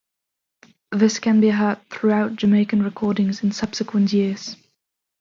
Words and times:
This 0.91 1.19
can 1.19 1.41
be 1.41 1.49
heard 1.49 1.79
throughout 1.91 2.35
Jamaican 2.35 2.81
recordings 2.81 3.43
in 3.43 3.51
subsequent 3.51 4.11
years. 4.11 4.55